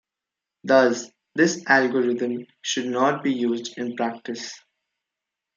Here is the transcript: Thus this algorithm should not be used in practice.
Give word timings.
Thus 0.63 1.11
this 1.35 1.63
algorithm 1.67 2.47
should 2.63 2.87
not 2.87 3.21
be 3.23 3.33
used 3.33 3.77
in 3.77 3.95
practice. 3.95 4.59